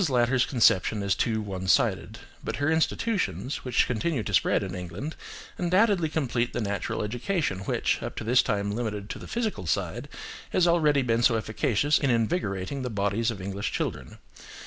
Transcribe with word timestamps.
Latter's 0.09 0.47
conception 0.47 1.03
is 1.03 1.13
too 1.13 1.41
one 1.41 1.67
sided; 1.67 2.17
but 2.43 2.55
her 2.55 2.71
institutions, 2.71 3.57
which 3.57 3.85
continue 3.85 4.23
to 4.23 4.33
spread 4.33 4.63
in 4.63 4.73
England, 4.73 5.15
undoubtedly 5.59 6.09
complete 6.09 6.53
the 6.53 6.59
natural 6.59 7.03
education 7.03 7.59
which, 7.65 8.01
up 8.01 8.15
to 8.15 8.23
this 8.23 8.41
time 8.41 8.71
limited 8.71 9.11
to 9.11 9.19
the 9.19 9.27
physical 9.27 9.67
side, 9.67 10.09
has 10.49 10.67
already 10.67 11.03
been 11.03 11.21
so 11.21 11.35
efficacious 11.37 11.99
in 11.99 12.09
invigorating 12.09 12.81
the 12.81 12.89
bodies 12.89 13.29
of 13.29 13.39
English 13.39 13.71
children. 13.71 14.17